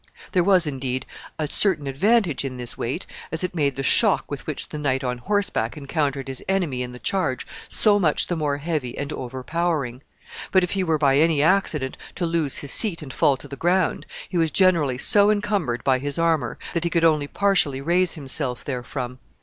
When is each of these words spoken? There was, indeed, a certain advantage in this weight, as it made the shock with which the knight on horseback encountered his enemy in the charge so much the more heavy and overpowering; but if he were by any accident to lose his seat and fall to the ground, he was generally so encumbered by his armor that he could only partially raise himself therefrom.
There 0.31 0.43
was, 0.43 0.65
indeed, 0.65 1.05
a 1.37 1.47
certain 1.47 1.85
advantage 1.85 2.43
in 2.43 2.57
this 2.57 2.75
weight, 2.75 3.05
as 3.31 3.43
it 3.43 3.53
made 3.53 3.75
the 3.75 3.83
shock 3.83 4.31
with 4.31 4.47
which 4.47 4.69
the 4.69 4.79
knight 4.79 5.03
on 5.03 5.19
horseback 5.19 5.77
encountered 5.77 6.27
his 6.27 6.43
enemy 6.47 6.81
in 6.81 6.91
the 6.91 6.97
charge 6.97 7.45
so 7.69 7.99
much 7.99 8.25
the 8.25 8.35
more 8.35 8.57
heavy 8.57 8.97
and 8.97 9.13
overpowering; 9.13 10.01
but 10.51 10.63
if 10.63 10.71
he 10.71 10.83
were 10.83 10.97
by 10.97 11.19
any 11.19 11.43
accident 11.43 11.99
to 12.15 12.25
lose 12.25 12.57
his 12.57 12.71
seat 12.71 13.03
and 13.03 13.13
fall 13.13 13.37
to 13.37 13.47
the 13.47 13.55
ground, 13.55 14.07
he 14.27 14.39
was 14.39 14.49
generally 14.49 14.97
so 14.97 15.29
encumbered 15.29 15.83
by 15.83 15.99
his 15.99 16.17
armor 16.17 16.57
that 16.73 16.83
he 16.83 16.89
could 16.89 17.05
only 17.05 17.27
partially 17.27 17.79
raise 17.79 18.15
himself 18.15 18.63
therefrom. 18.65 19.19